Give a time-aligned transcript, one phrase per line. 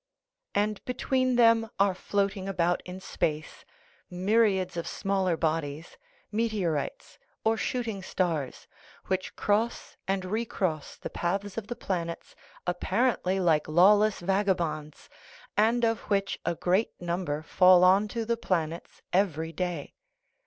[0.55, 3.63] And between them are floating about in space
[4.09, 5.95] myriads of smaller bodies,
[6.31, 8.65] meteorites, or shooting stars,
[9.05, 12.33] which cross and recross the paths of the planets
[12.65, 15.07] apparently like lawless vaga bonds,
[15.55, 19.93] and of which a great number fall onto the plan ets every day.